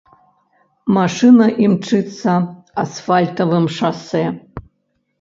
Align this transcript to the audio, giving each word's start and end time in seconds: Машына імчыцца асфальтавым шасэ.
Машына 0.97 1.45
імчыцца 1.67 2.33
асфальтавым 2.87 3.65
шасэ. 3.81 4.25